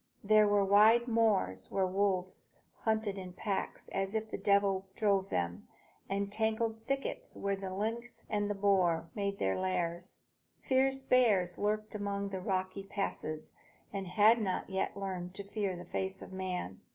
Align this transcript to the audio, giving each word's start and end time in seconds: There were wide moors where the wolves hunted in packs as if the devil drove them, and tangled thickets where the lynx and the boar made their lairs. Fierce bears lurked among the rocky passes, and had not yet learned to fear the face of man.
There 0.23 0.47
were 0.47 0.65
wide 0.65 1.07
moors 1.07 1.69
where 1.71 1.85
the 1.85 1.91
wolves 1.91 2.49
hunted 2.85 3.19
in 3.19 3.33
packs 3.33 3.87
as 3.89 4.15
if 4.15 4.31
the 4.31 4.37
devil 4.39 4.87
drove 4.95 5.29
them, 5.29 5.67
and 6.09 6.31
tangled 6.31 6.83
thickets 6.87 7.37
where 7.37 7.55
the 7.55 7.71
lynx 7.71 8.25
and 8.27 8.49
the 8.49 8.55
boar 8.55 9.11
made 9.13 9.37
their 9.37 9.55
lairs. 9.59 10.17
Fierce 10.63 11.03
bears 11.03 11.59
lurked 11.59 11.93
among 11.93 12.29
the 12.29 12.41
rocky 12.41 12.81
passes, 12.81 13.51
and 13.93 14.07
had 14.07 14.41
not 14.41 14.71
yet 14.71 14.97
learned 14.97 15.35
to 15.35 15.43
fear 15.43 15.75
the 15.75 15.85
face 15.85 16.23
of 16.23 16.33
man. 16.33 16.81